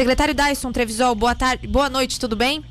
Secretário 0.00 0.32
Dyson 0.32 0.72
Trevisol, 0.72 1.14
boa 1.14 1.34
tarde, 1.34 1.66
boa 1.66 1.90
noite, 1.90 2.18
tudo 2.18 2.34
bem? 2.34 2.64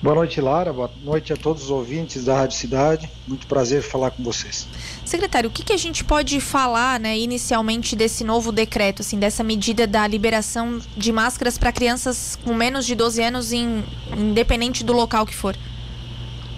Boa 0.00 0.14
noite, 0.14 0.40
Lara. 0.40 0.72
Boa 0.72 0.88
noite 1.02 1.32
a 1.32 1.36
todos 1.36 1.64
os 1.64 1.70
ouvintes 1.70 2.24
da 2.24 2.36
Rádio 2.36 2.56
Cidade. 2.56 3.10
Muito 3.26 3.48
prazer 3.48 3.82
falar 3.82 4.12
com 4.12 4.22
vocês. 4.22 4.64
Secretário, 5.04 5.50
o 5.50 5.52
que, 5.52 5.64
que 5.64 5.72
a 5.72 5.76
gente 5.76 6.04
pode 6.04 6.40
falar, 6.40 7.00
né, 7.00 7.18
inicialmente 7.18 7.96
desse 7.96 8.22
novo 8.22 8.52
decreto, 8.52 9.02
assim, 9.02 9.18
dessa 9.18 9.42
medida 9.42 9.88
da 9.88 10.06
liberação 10.06 10.80
de 10.96 11.10
máscaras 11.10 11.58
para 11.58 11.72
crianças 11.72 12.38
com 12.44 12.54
menos 12.54 12.86
de 12.86 12.94
12 12.94 13.20
anos, 13.24 13.52
em, 13.52 13.82
independente 14.16 14.84
do 14.84 14.92
local 14.92 15.26
que 15.26 15.34
for? 15.34 15.56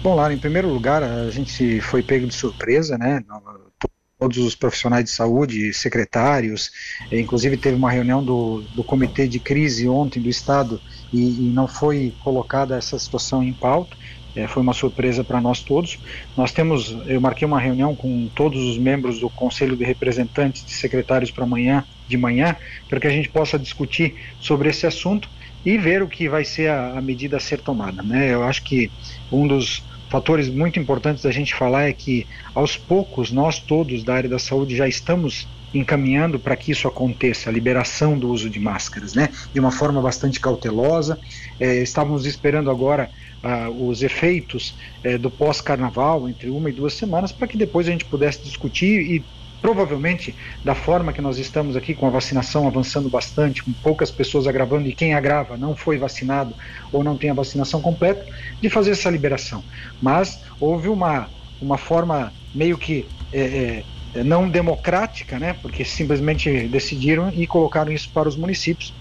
Bom, 0.03 0.13
Lara, 0.13 0.31
em 0.31 0.37
primeiro 0.37 0.71
lugar, 0.71 1.01
a 1.01 1.31
gente 1.31 1.81
foi 1.81 2.03
pego 2.03 2.27
de 2.27 2.35
surpresa, 2.35 2.95
né? 2.95 3.23
Todos 4.19 4.37
os 4.37 4.53
profissionais 4.53 5.05
de 5.05 5.11
saúde, 5.11 5.73
secretários, 5.73 6.71
inclusive 7.09 7.55
teve 7.55 7.77
uma 7.77 7.89
reunião 7.89 8.21
do, 8.21 8.61
do 8.75 8.83
Comitê 8.83 9.27
de 9.29 9.39
Crise 9.39 9.87
ontem 9.87 10.21
do 10.21 10.27
Estado 10.27 10.81
e, 11.13 11.47
e 11.47 11.51
não 11.53 11.67
foi 11.67 12.13
colocada 12.21 12.75
essa 12.75 12.99
situação 12.99 13.41
em 13.41 13.53
pauta. 13.53 13.95
É, 14.35 14.47
foi 14.47 14.61
uma 14.61 14.73
surpresa 14.73 15.23
para 15.23 15.41
nós 15.41 15.61
todos. 15.61 15.97
Nós 16.37 16.51
temos, 16.51 16.95
eu 17.07 17.19
marquei 17.19 17.47
uma 17.47 17.59
reunião 17.59 17.95
com 17.95 18.29
todos 18.35 18.61
os 18.61 18.77
membros 18.77 19.19
do 19.19 19.29
Conselho 19.29 19.75
de 19.75 19.83
Representantes 19.83 20.65
de 20.65 20.71
Secretários 20.71 21.31
para 21.31 21.45
amanhã, 21.45 21.83
de 22.07 22.17
manhã, 22.17 22.55
para 22.87 22.99
que 22.99 23.07
a 23.07 23.11
gente 23.11 23.29
possa 23.29 23.57
discutir 23.57 24.15
sobre 24.39 24.69
esse 24.69 24.85
assunto 24.85 25.29
e 25.65 25.77
ver 25.77 26.03
o 26.03 26.07
que 26.07 26.29
vai 26.29 26.45
ser 26.45 26.69
a, 26.69 26.97
a 26.97 27.01
medida 27.01 27.37
a 27.37 27.39
ser 27.39 27.59
tomada. 27.59 28.03
Né? 28.03 28.33
Eu 28.33 28.43
acho 28.43 28.63
que 28.63 28.91
um 29.31 29.47
dos 29.47 29.83
fatores 30.09 30.49
muito 30.49 30.79
importantes 30.79 31.23
da 31.23 31.31
gente 31.31 31.53
falar 31.53 31.87
é 31.87 31.93
que, 31.93 32.27
aos 32.53 32.75
poucos, 32.75 33.31
nós 33.31 33.59
todos 33.59 34.03
da 34.03 34.15
área 34.15 34.29
da 34.29 34.39
saúde 34.39 34.75
já 34.75 34.87
estamos 34.87 35.47
encaminhando 35.73 36.39
para 36.39 36.55
que 36.55 36.71
isso 36.71 36.87
aconteça, 36.87 37.49
a 37.49 37.53
liberação 37.53 38.17
do 38.17 38.29
uso 38.29 38.49
de 38.49 38.59
máscaras, 38.59 39.13
né? 39.13 39.29
De 39.53 39.59
uma 39.59 39.71
forma 39.71 40.01
bastante 40.01 40.39
cautelosa. 40.39 41.19
É, 41.59 41.81
estávamos 41.83 42.25
esperando 42.25 42.71
agora 42.71 43.11
ah, 43.43 43.69
os 43.69 44.01
efeitos 44.01 44.75
é, 45.03 45.17
do 45.17 45.29
pós-carnaval, 45.29 46.27
entre 46.27 46.49
uma 46.49 46.69
e 46.69 46.73
duas 46.73 46.93
semanas, 46.93 47.31
para 47.31 47.47
que 47.47 47.57
depois 47.57 47.87
a 47.87 47.91
gente 47.91 48.05
pudesse 48.05 48.43
discutir 48.43 48.99
e 48.99 49.25
provavelmente 49.61 50.35
da 50.63 50.73
forma 50.73 51.13
que 51.13 51.21
nós 51.21 51.37
estamos 51.37 51.75
aqui 51.75 51.93
com 51.93 52.07
a 52.07 52.09
vacinação 52.09 52.67
avançando 52.67 53.09
bastante, 53.09 53.63
com 53.63 53.71
poucas 53.71 54.09
pessoas 54.11 54.47
agravando 54.47 54.87
e 54.87 54.93
quem 54.93 55.13
agrava 55.13 55.57
não 55.57 55.75
foi 55.75 55.97
vacinado 55.97 56.53
ou 56.91 57.03
não 57.03 57.17
tem 57.17 57.29
a 57.29 57.33
vacinação 57.33 57.81
completa, 57.81 58.25
de 58.61 58.69
fazer 58.69 58.91
essa 58.91 59.09
liberação. 59.09 59.63
Mas 60.01 60.43
houve 60.59 60.89
uma, 60.89 61.29
uma 61.61 61.77
forma 61.77 62.33
meio 62.53 62.77
que 62.77 63.05
é, 63.31 63.41
é, 63.41 63.83
é, 64.15 64.23
não 64.23 64.49
democrática, 64.49 65.37
né, 65.37 65.53
porque 65.61 65.83
simplesmente 65.85 66.67
decidiram 66.67 67.29
e 67.29 67.45
colocaram 67.45 67.91
isso 67.91 68.09
para 68.11 68.27
os 68.27 68.35
municípios, 68.35 68.93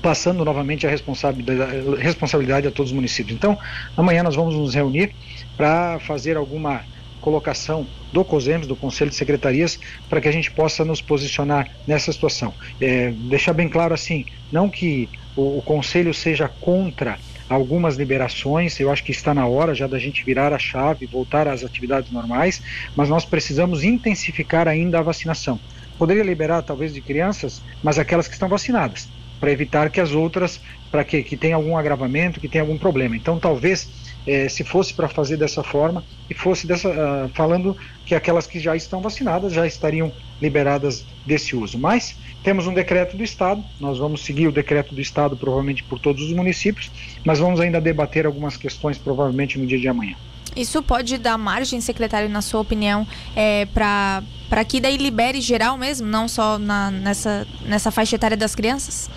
passando 0.00 0.44
novamente 0.44 0.86
a 0.86 0.90
responsabilidade, 0.90 1.96
responsabilidade 1.96 2.68
a 2.68 2.70
todos 2.70 2.92
os 2.92 2.94
municípios. 2.94 3.36
Então, 3.36 3.58
amanhã 3.96 4.22
nós 4.22 4.36
vamos 4.36 4.54
nos 4.54 4.74
reunir 4.74 5.12
para 5.56 5.98
fazer 6.00 6.36
alguma 6.36 6.82
colocação 7.18 7.88
do 8.12 8.24
COSEMS, 8.24 8.66
do 8.66 8.76
Conselho 8.76 9.10
de 9.10 9.16
Secretarias, 9.16 9.78
para 10.08 10.20
que 10.20 10.28
a 10.28 10.32
gente 10.32 10.50
possa 10.52 10.84
nos 10.84 11.02
posicionar 11.02 11.66
nessa 11.86 12.12
situação. 12.12 12.54
É, 12.80 13.12
deixar 13.12 13.52
bem 13.52 13.68
claro 13.68 13.92
assim, 13.94 14.24
não 14.50 14.70
que 14.70 15.10
o, 15.36 15.58
o 15.58 15.62
Conselho 15.62 16.14
seja 16.14 16.48
contra 16.48 17.18
algumas 17.48 17.96
liberações, 17.96 18.78
eu 18.78 18.90
acho 18.90 19.02
que 19.02 19.12
está 19.12 19.32
na 19.34 19.46
hora 19.46 19.74
já 19.74 19.86
da 19.86 19.98
gente 19.98 20.24
virar 20.24 20.52
a 20.52 20.58
chave, 20.58 21.06
voltar 21.06 21.48
às 21.48 21.64
atividades 21.64 22.10
normais, 22.10 22.60
mas 22.94 23.08
nós 23.08 23.24
precisamos 23.24 23.82
intensificar 23.82 24.68
ainda 24.68 24.98
a 24.98 25.02
vacinação. 25.02 25.60
Poderia 25.96 26.22
liberar 26.22 26.62
talvez 26.62 26.92
de 26.92 27.00
crianças, 27.00 27.62
mas 27.82 27.98
aquelas 27.98 28.28
que 28.28 28.34
estão 28.34 28.48
vacinadas, 28.48 29.08
para 29.40 29.50
evitar 29.52 29.90
que 29.90 30.00
as 30.00 30.12
outras, 30.12 30.60
para 30.90 31.04
que, 31.04 31.22
que 31.22 31.36
tenha 31.36 31.56
algum 31.56 31.76
agravamento, 31.76 32.40
que 32.40 32.48
tenha 32.48 32.62
algum 32.62 32.78
problema. 32.78 33.16
Então 33.16 33.38
talvez 33.38 33.88
é, 34.28 34.46
se 34.46 34.62
fosse 34.62 34.92
para 34.92 35.08
fazer 35.08 35.38
dessa 35.38 35.62
forma 35.62 36.04
e 36.28 36.34
fosse 36.34 36.66
dessa, 36.66 36.90
uh, 36.90 37.28
falando 37.30 37.74
que 38.04 38.14
aquelas 38.14 38.46
que 38.46 38.60
já 38.60 38.76
estão 38.76 39.00
vacinadas 39.00 39.54
já 39.54 39.66
estariam 39.66 40.12
liberadas 40.40 41.02
desse 41.24 41.56
uso. 41.56 41.78
Mas 41.78 42.14
temos 42.44 42.66
um 42.66 42.74
decreto 42.74 43.16
do 43.16 43.24
Estado, 43.24 43.64
nós 43.80 43.96
vamos 43.96 44.22
seguir 44.22 44.46
o 44.46 44.52
decreto 44.52 44.94
do 44.94 45.00
Estado 45.00 45.34
provavelmente 45.34 45.82
por 45.82 45.98
todos 45.98 46.22
os 46.22 46.32
municípios, 46.34 46.90
mas 47.24 47.38
vamos 47.38 47.58
ainda 47.58 47.80
debater 47.80 48.26
algumas 48.26 48.54
questões 48.54 48.98
provavelmente 48.98 49.58
no 49.58 49.66
dia 49.66 49.78
de 49.78 49.88
amanhã. 49.88 50.14
Isso 50.54 50.82
pode 50.82 51.16
dar 51.16 51.38
margem, 51.38 51.80
secretário, 51.80 52.28
na 52.28 52.42
sua 52.42 52.60
opinião, 52.60 53.06
é, 53.34 53.66
para 53.66 54.64
que 54.66 54.78
daí 54.78 54.98
libere 54.98 55.40
geral 55.40 55.78
mesmo, 55.78 56.06
não 56.06 56.28
só 56.28 56.58
na, 56.58 56.90
nessa, 56.90 57.46
nessa 57.64 57.90
faixa 57.90 58.16
etária 58.16 58.36
das 58.36 58.54
crianças? 58.54 59.08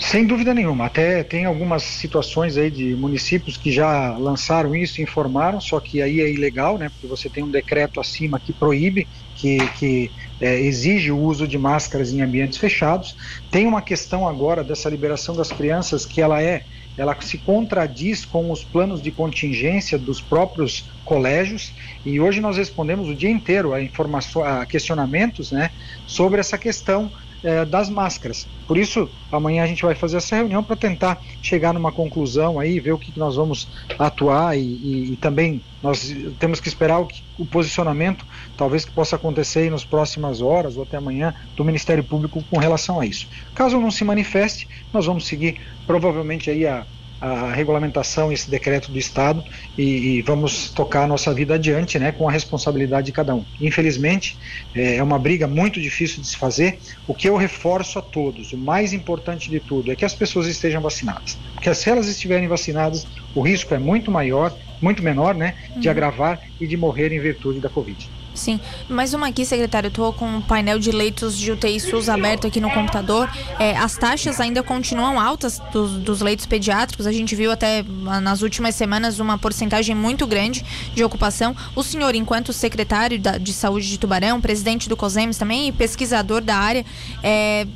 Sem 0.00 0.24
dúvida 0.28 0.54
nenhuma. 0.54 0.86
Até 0.86 1.24
tem 1.24 1.44
algumas 1.44 1.82
situações 1.82 2.56
aí 2.56 2.70
de 2.70 2.94
municípios 2.94 3.56
que 3.56 3.72
já 3.72 4.16
lançaram 4.16 4.72
isso, 4.74 5.02
informaram, 5.02 5.60
só 5.60 5.80
que 5.80 6.00
aí 6.00 6.20
é 6.20 6.30
ilegal, 6.32 6.78
né? 6.78 6.88
Porque 6.88 7.08
você 7.08 7.28
tem 7.28 7.42
um 7.42 7.50
decreto 7.50 7.98
acima 7.98 8.38
que 8.38 8.52
proíbe, 8.52 9.08
que, 9.34 9.58
que 9.70 10.12
é, 10.38 10.60
exige 10.60 11.10
o 11.10 11.18
uso 11.20 11.48
de 11.48 11.58
máscaras 11.58 12.12
em 12.12 12.22
ambientes 12.22 12.58
fechados. 12.58 13.16
Tem 13.50 13.66
uma 13.66 13.82
questão 13.82 14.28
agora 14.28 14.62
dessa 14.62 14.88
liberação 14.88 15.34
das 15.34 15.50
crianças 15.50 16.06
que 16.06 16.20
ela 16.22 16.40
é, 16.40 16.62
ela 16.96 17.16
se 17.20 17.38
contradiz 17.38 18.24
com 18.24 18.52
os 18.52 18.64
planos 18.64 19.02
de 19.02 19.10
contingência 19.10 19.98
dos 19.98 20.20
próprios 20.22 20.84
colégios 21.04 21.72
e 22.04 22.20
hoje 22.20 22.40
nós 22.40 22.56
respondemos 22.56 23.08
o 23.08 23.16
dia 23.16 23.30
inteiro 23.30 23.72
a 23.72 23.82
informações, 23.82 24.46
a 24.46 24.66
questionamentos, 24.66 25.50
né, 25.50 25.70
sobre 26.06 26.38
essa 26.38 26.58
questão 26.58 27.10
é, 27.42 27.64
das 27.64 27.88
máscaras. 27.88 28.46
Por 28.66 28.76
isso, 28.76 29.08
amanhã 29.30 29.62
a 29.62 29.66
gente 29.66 29.82
vai 29.82 29.94
fazer 29.94 30.18
essa 30.18 30.36
reunião 30.36 30.62
para 30.62 30.76
tentar 30.76 31.20
chegar 31.42 31.72
numa 31.72 31.92
conclusão 31.92 32.58
aí, 32.58 32.80
ver 32.80 32.92
o 32.92 32.98
que, 32.98 33.12
que 33.12 33.18
nós 33.18 33.36
vamos 33.36 33.68
atuar 33.98 34.56
e, 34.56 34.60
e, 34.60 35.12
e, 35.12 35.16
também 35.16 35.62
nós 35.82 36.14
temos 36.38 36.60
que 36.60 36.68
esperar 36.68 36.98
o, 36.98 37.06
que, 37.06 37.22
o 37.38 37.46
posicionamento, 37.46 38.26
talvez 38.56 38.84
que 38.84 38.90
possa 38.90 39.16
acontecer 39.16 39.70
nas 39.70 39.84
próximas 39.84 40.40
horas 40.40 40.76
ou 40.76 40.82
até 40.82 40.96
amanhã, 40.96 41.34
do 41.56 41.64
Ministério 41.64 42.04
Público 42.04 42.42
com 42.50 42.58
relação 42.58 43.00
a 43.00 43.06
isso. 43.06 43.28
Caso 43.54 43.80
não 43.80 43.90
se 43.90 44.04
manifeste, 44.04 44.68
nós 44.92 45.06
vamos 45.06 45.26
seguir 45.26 45.60
provavelmente 45.86 46.50
aí 46.50 46.66
a 46.66 46.84
a 47.20 47.52
regulamentação, 47.52 48.32
esse 48.32 48.50
decreto 48.50 48.92
do 48.92 48.98
Estado 48.98 49.42
e, 49.76 50.18
e, 50.18 50.22
vamos 50.22 50.70
tocar 50.70 51.04
a 51.04 51.06
nossa 51.06 51.34
vida 51.34 51.54
adiante, 51.54 51.98
né, 51.98 52.12
com 52.12 52.28
a 52.28 52.32
responsabilidade 52.32 53.06
de 53.06 53.12
cada 53.12 53.34
um. 53.34 53.44
Infelizmente, 53.60 54.38
é, 54.74 54.96
é 54.96 55.02
uma 55.02 55.18
briga 55.18 55.46
muito 55.46 55.80
difícil 55.80 56.20
de 56.20 56.28
se 56.28 56.36
fazer. 56.36 56.78
O 57.06 57.14
que 57.14 57.28
eu 57.28 57.36
reforço 57.36 57.98
a 57.98 58.02
todos, 58.02 58.52
o 58.52 58.58
mais 58.58 58.92
importante 58.92 59.50
de 59.50 59.58
tudo, 59.58 59.90
é 59.90 59.96
que 59.96 60.04
as 60.04 60.14
pessoas 60.14 60.46
estejam 60.46 60.80
vacinadas. 60.80 61.36
Porque 61.54 61.74
se 61.74 61.90
elas 61.90 62.06
estiverem 62.06 62.46
vacinadas, 62.46 63.06
o 63.34 63.40
risco 63.40 63.74
é 63.74 63.78
muito 63.78 64.10
maior, 64.10 64.56
muito 64.80 65.02
menor, 65.02 65.34
né, 65.34 65.54
de 65.76 65.88
uhum. 65.88 65.92
agravar 65.92 66.40
e 66.60 66.66
de 66.66 66.76
morrer 66.76 67.12
em 67.12 67.18
virtude 67.18 67.60
da 67.60 67.68
Covid. 67.68 68.08
Sim, 68.38 68.60
mais 68.88 69.12
uma 69.14 69.26
aqui, 69.26 69.44
secretário. 69.44 69.88
Estou 69.88 70.12
com 70.12 70.24
um 70.24 70.40
painel 70.40 70.78
de 70.78 70.92
leitos 70.92 71.36
de 71.36 71.50
UTI 71.50 71.80
SUS 71.80 72.08
aberto 72.08 72.46
aqui 72.46 72.60
no 72.60 72.70
computador. 72.70 73.28
É, 73.58 73.76
as 73.76 73.96
taxas 73.96 74.38
ainda 74.38 74.62
continuam 74.62 75.18
altas 75.18 75.60
dos, 75.72 75.94
dos, 75.94 76.20
leitos 76.20 76.46
pediátricos. 76.46 77.08
A 77.08 77.12
gente 77.12 77.34
viu 77.34 77.50
até 77.50 77.82
nas 78.22 78.40
últimas 78.40 78.76
semanas 78.76 79.18
uma 79.18 79.36
porcentagem 79.36 79.92
muito 79.92 80.24
grande 80.24 80.64
de 80.94 81.02
ocupação. 81.02 81.54
O 81.74 81.82
senhor, 81.82 82.14
enquanto 82.14 82.52
secretário 82.52 83.18
da, 83.18 83.38
de 83.38 83.52
saúde 83.52 83.88
de 83.88 83.98
Tubarão, 83.98 84.40
presidente 84.40 84.88
do 84.88 84.96
COSEMES 84.96 85.36
também 85.36 85.66
e 85.66 85.72
pesquisador 85.72 86.40
da 86.40 86.56
área, 86.56 86.86
é, 87.24 87.66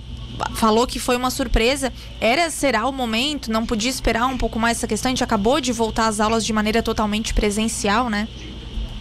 falou 0.54 0.86
que 0.86 1.00
foi 1.00 1.16
uma 1.16 1.30
surpresa. 1.30 1.92
Era, 2.20 2.48
será 2.50 2.86
o 2.86 2.92
momento? 2.92 3.50
Não 3.50 3.66
podia 3.66 3.90
esperar 3.90 4.26
um 4.26 4.38
pouco 4.38 4.60
mais 4.60 4.78
essa 4.78 4.86
questão? 4.86 5.08
A 5.08 5.12
gente 5.12 5.24
acabou 5.24 5.60
de 5.60 5.72
voltar 5.72 6.06
às 6.06 6.20
aulas 6.20 6.46
de 6.46 6.52
maneira 6.52 6.84
totalmente 6.84 7.34
presencial, 7.34 8.08
né? 8.08 8.28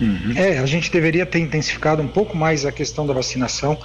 Uhum. 0.01 0.34
É, 0.35 0.57
a 0.57 0.66
gente 0.66 0.91
deveria 0.91 1.25
ter 1.25 1.39
intensificado 1.39 2.01
um 2.01 2.07
pouco 2.07 2.35
mais 2.35 2.66
a 2.66 2.72
questão 2.72 3.06
da 3.06 3.13
vacinação, 3.13 3.78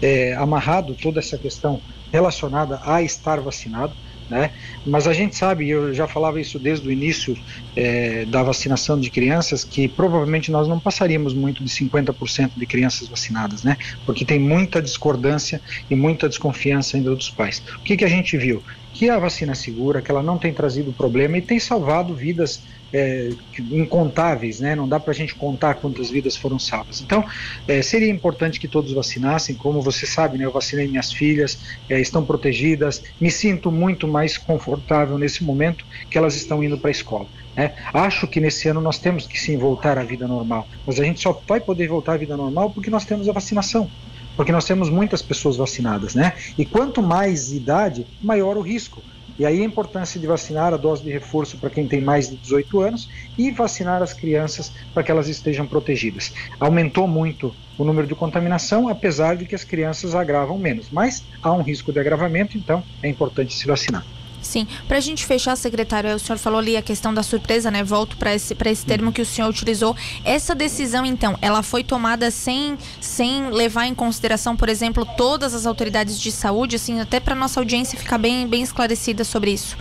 é, 0.00 0.32
amarrado 0.34 0.94
toda 0.94 1.18
essa 1.18 1.36
questão 1.38 1.82
relacionada 2.12 2.80
a 2.84 3.02
estar 3.02 3.40
vacinado. 3.42 3.96
Né? 4.28 4.52
Mas 4.86 5.06
a 5.06 5.12
gente 5.12 5.36
sabe, 5.36 5.68
eu 5.68 5.92
já 5.92 6.08
falava 6.08 6.40
isso 6.40 6.58
desde 6.58 6.88
o 6.88 6.92
início 6.92 7.34
é, 7.76 8.24
da 8.24 8.42
vacinação 8.42 8.98
de 8.98 9.10
crianças, 9.10 9.64
que 9.64 9.86
provavelmente 9.86 10.50
nós 10.50 10.66
não 10.66 10.80
passaríamos 10.80 11.34
muito 11.34 11.62
de 11.62 11.70
50% 11.70 12.52
de 12.56 12.66
crianças 12.66 13.08
vacinadas, 13.08 13.62
né? 13.62 13.76
Porque 14.04 14.24
tem 14.24 14.38
muita 14.38 14.80
discordância 14.80 15.60
e 15.90 15.94
muita 15.94 16.26
desconfiança 16.28 16.96
ainda 16.96 17.14
dos 17.14 17.30
pais. 17.30 17.58
O 17.80 17.82
que, 17.84 17.98
que 17.98 18.04
a 18.04 18.08
gente 18.08 18.38
viu? 18.38 18.64
Que 18.94 19.10
a 19.10 19.18
vacina 19.18 19.52
é 19.52 19.54
segura, 19.54 20.00
que 20.00 20.10
ela 20.10 20.22
não 20.22 20.38
tem 20.38 20.54
trazido 20.54 20.92
problema 20.92 21.36
e 21.36 21.42
tem 21.42 21.58
salvado 21.58 22.14
vidas 22.14 22.62
é, 22.92 23.30
incontáveis, 23.72 24.60
né? 24.60 24.76
Não 24.76 24.88
dá 24.88 25.00
para 25.00 25.10
a 25.10 25.14
gente 25.14 25.34
contar 25.34 25.74
quantas 25.74 26.10
vidas 26.10 26.36
foram 26.36 26.60
salvas. 26.60 27.00
Então, 27.00 27.24
é, 27.66 27.82
seria 27.82 28.08
importante 28.08 28.60
que 28.60 28.68
todos 28.68 28.92
vacinassem. 28.92 29.56
Como 29.56 29.82
você 29.82 30.06
sabe, 30.06 30.38
né? 30.38 30.44
Eu 30.44 30.52
vacinei 30.52 30.86
minhas 30.86 31.12
filhas, 31.12 31.58
é, 31.90 32.00
estão 32.00 32.24
protegidas. 32.24 33.02
Me 33.20 33.32
sinto 33.32 33.72
muito 33.72 34.06
mais 34.06 34.38
confortável 34.38 35.18
nesse 35.18 35.42
momento 35.42 35.84
que 36.08 36.16
elas 36.16 36.36
estão 36.36 36.62
indo 36.62 36.78
para 36.78 36.88
a 36.88 36.92
escola. 36.92 37.26
Né? 37.56 37.74
Acho 37.92 38.28
que 38.28 38.40
nesse 38.40 38.68
ano 38.68 38.80
nós 38.80 38.98
temos 38.98 39.26
que 39.26 39.38
sim 39.38 39.56
voltar 39.56 39.98
à 39.98 40.04
vida 40.04 40.26
normal, 40.26 40.66
mas 40.86 40.98
a 40.98 41.04
gente 41.04 41.20
só 41.20 41.40
vai 41.46 41.60
poder 41.60 41.88
voltar 41.88 42.14
à 42.14 42.16
vida 42.16 42.36
normal 42.36 42.70
porque 42.70 42.90
nós 42.90 43.04
temos 43.04 43.28
a 43.28 43.32
vacinação 43.32 43.90
porque 44.36 44.52
nós 44.52 44.64
temos 44.64 44.90
muitas 44.90 45.22
pessoas 45.22 45.56
vacinadas, 45.56 46.14
né? 46.14 46.34
E 46.58 46.64
quanto 46.66 47.02
mais 47.02 47.52
idade, 47.52 48.06
maior 48.20 48.56
o 48.56 48.62
risco 48.62 49.04
E 49.38 49.44
aí 49.44 49.60
a 49.60 49.64
importância 49.64 50.20
de 50.20 50.26
vacinar 50.26 50.72
a 50.72 50.76
dose 50.76 51.02
de 51.02 51.10
reforço 51.10 51.58
para 51.58 51.70
quem 51.70 51.88
tem 51.88 52.00
mais 52.00 52.28
de 52.28 52.36
18 52.36 52.80
anos 52.80 53.08
e 53.36 53.50
vacinar 53.50 54.02
as 54.02 54.12
crianças 54.12 54.72
para 54.92 55.02
que 55.02 55.10
elas 55.10 55.28
estejam 55.28 55.66
protegidas. 55.66 56.32
Aumentou 56.60 57.08
muito 57.08 57.56
o 57.76 57.84
número 57.84 58.06
de 58.06 58.14
contaminação, 58.14 58.88
apesar 58.88 59.36
de 59.36 59.46
que 59.46 59.54
as 59.54 59.64
crianças 59.64 60.14
agravam 60.14 60.58
menos, 60.58 60.90
mas 60.90 61.26
há 61.42 61.52
um 61.52 61.62
risco 61.62 61.92
de 61.92 61.98
agravamento, 61.98 62.56
então 62.56 62.84
é 63.02 63.08
importante 63.08 63.54
se 63.54 63.66
vacinar. 63.66 64.13
Sim, 64.44 64.66
para 64.86 64.98
a 64.98 65.00
gente 65.00 65.24
fechar, 65.26 65.56
secretário, 65.56 66.14
o 66.14 66.18
senhor 66.18 66.38
falou 66.38 66.58
ali 66.58 66.76
a 66.76 66.82
questão 66.82 67.12
da 67.12 67.22
surpresa, 67.22 67.70
né? 67.70 67.82
Volto 67.82 68.16
para 68.16 68.34
esse, 68.34 68.56
esse 68.66 68.86
termo 68.86 69.10
que 69.10 69.22
o 69.22 69.26
senhor 69.26 69.48
utilizou. 69.48 69.96
Essa 70.24 70.54
decisão, 70.54 71.04
então, 71.04 71.36
ela 71.40 71.62
foi 71.62 71.82
tomada 71.82 72.30
sem, 72.30 72.76
sem 73.00 73.50
levar 73.50 73.86
em 73.86 73.94
consideração, 73.94 74.54
por 74.54 74.68
exemplo, 74.68 75.06
todas 75.16 75.54
as 75.54 75.66
autoridades 75.66 76.20
de 76.20 76.30
saúde, 76.30 76.76
assim, 76.76 77.00
até 77.00 77.18
para 77.18 77.34
nossa 77.34 77.58
audiência 77.58 77.98
ficar 77.98 78.18
bem, 78.18 78.46
bem 78.46 78.62
esclarecida 78.62 79.24
sobre 79.24 79.50
isso? 79.52 79.76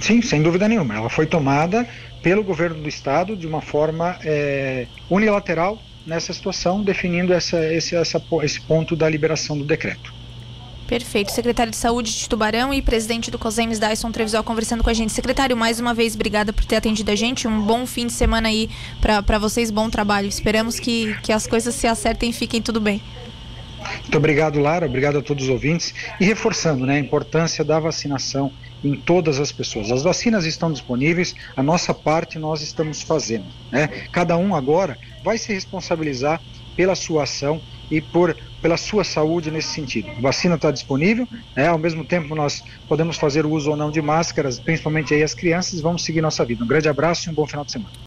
Sim, 0.00 0.22
sem 0.22 0.42
dúvida 0.42 0.66
nenhuma. 0.66 0.94
Ela 0.94 1.10
foi 1.10 1.26
tomada 1.26 1.86
pelo 2.22 2.42
governo 2.42 2.82
do 2.82 2.88
estado 2.88 3.36
de 3.36 3.46
uma 3.46 3.60
forma 3.60 4.16
é, 4.24 4.86
unilateral 5.10 5.78
nessa 6.06 6.32
situação, 6.32 6.82
definindo 6.82 7.32
essa, 7.32 7.72
esse, 7.72 7.94
essa, 7.94 8.22
esse 8.42 8.60
ponto 8.62 8.96
da 8.96 9.08
liberação 9.08 9.56
do 9.56 9.64
decreto. 9.64 10.21
Perfeito. 10.86 11.32
Secretário 11.32 11.70
de 11.70 11.76
Saúde 11.76 12.12
de 12.12 12.28
Tubarão 12.28 12.72
e 12.72 12.82
presidente 12.82 13.30
do 13.30 13.38
COSEMES, 13.38 13.78
Dyson 13.78 14.10
Trevisol, 14.10 14.44
conversando 14.44 14.84
com 14.84 14.90
a 14.90 14.94
gente. 14.94 15.12
Secretário, 15.12 15.56
mais 15.56 15.80
uma 15.80 15.94
vez, 15.94 16.14
obrigada 16.14 16.52
por 16.52 16.64
ter 16.64 16.76
atendido 16.76 17.10
a 17.10 17.14
gente. 17.14 17.48
Um 17.48 17.62
bom 17.62 17.86
fim 17.86 18.06
de 18.06 18.12
semana 18.12 18.48
aí 18.48 18.68
para 19.00 19.38
vocês, 19.38 19.70
bom 19.70 19.88
trabalho. 19.88 20.28
Esperamos 20.28 20.78
que, 20.78 21.16
que 21.22 21.32
as 21.32 21.46
coisas 21.46 21.74
se 21.74 21.86
acertem 21.86 22.30
e 22.30 22.32
fiquem 22.32 22.60
tudo 22.60 22.80
bem. 22.80 23.00
Muito 24.02 24.16
obrigado, 24.16 24.60
Lara. 24.60 24.86
Obrigado 24.86 25.18
a 25.18 25.22
todos 25.22 25.44
os 25.44 25.50
ouvintes. 25.50 25.94
E 26.20 26.24
reforçando 26.24 26.86
né, 26.86 26.96
a 26.96 26.98
importância 26.98 27.64
da 27.64 27.80
vacinação 27.80 28.52
em 28.84 28.94
todas 28.94 29.38
as 29.38 29.52
pessoas. 29.52 29.90
As 29.90 30.02
vacinas 30.02 30.44
estão 30.44 30.72
disponíveis, 30.72 31.34
a 31.56 31.62
nossa 31.62 31.94
parte 31.94 32.38
nós 32.38 32.62
estamos 32.62 33.02
fazendo. 33.02 33.46
Né? 33.70 33.86
Cada 34.10 34.36
um 34.36 34.54
agora 34.54 34.98
vai 35.24 35.38
se 35.38 35.52
responsabilizar 35.52 36.40
pela 36.76 36.94
sua 36.94 37.24
ação 37.24 37.60
e 37.90 38.00
por 38.00 38.36
pela 38.62 38.76
sua 38.76 39.02
saúde 39.02 39.50
nesse 39.50 39.68
sentido. 39.68 40.08
A 40.16 40.20
vacina 40.20 40.54
está 40.54 40.70
disponível, 40.70 41.26
né? 41.56 41.66
ao 41.66 41.78
mesmo 41.78 42.04
tempo 42.04 42.34
nós 42.34 42.62
podemos 42.88 43.16
fazer 43.16 43.44
o 43.44 43.50
uso 43.50 43.70
ou 43.70 43.76
não 43.76 43.90
de 43.90 44.00
máscaras, 44.00 44.60
principalmente 44.60 45.12
aí 45.12 45.22
as 45.22 45.34
crianças, 45.34 45.80
vamos 45.80 46.04
seguir 46.04 46.20
nossa 46.20 46.44
vida. 46.44 46.62
Um 46.62 46.66
grande 46.66 46.88
abraço 46.88 47.28
e 47.28 47.32
um 47.32 47.34
bom 47.34 47.46
final 47.46 47.64
de 47.64 47.72
semana. 47.72 47.92